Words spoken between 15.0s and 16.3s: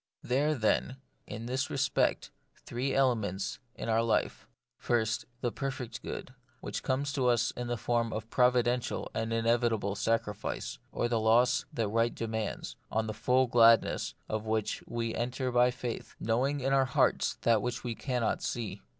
enter by faith,